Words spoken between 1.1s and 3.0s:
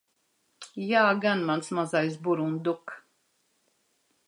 gan, mans mazais burunduk.